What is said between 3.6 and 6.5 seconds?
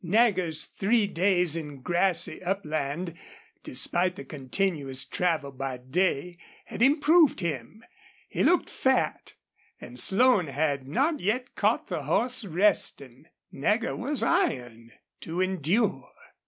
despite the continuous travel by day,